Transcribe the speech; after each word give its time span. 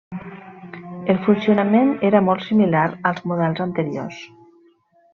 El 1.15 1.19
funcionament 1.27 1.93
era 2.11 2.23
molt 2.31 2.49
similar 2.49 2.89
als 3.13 3.23
models 3.33 3.65
anteriors. 3.71 4.27